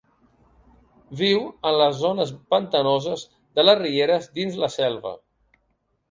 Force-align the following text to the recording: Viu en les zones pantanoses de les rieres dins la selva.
Viu 1.17 1.41
en 1.71 1.75
les 1.81 1.99
zones 1.99 2.31
pantanoses 2.53 3.25
de 3.59 3.65
les 3.67 3.77
rieres 3.81 4.31
dins 4.39 4.57
la 4.63 4.71
selva. 4.77 5.13